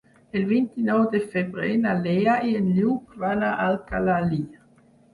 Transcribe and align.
El 0.39 0.45
vint-i-nou 0.51 1.03
de 1.11 1.21
febrer 1.35 1.69
na 1.85 1.95
Lea 2.07 2.39
i 2.49 2.57
en 2.63 2.75
Lluc 2.81 3.17
van 3.27 3.49
a 3.53 3.55
Alcalalí. 3.71 4.45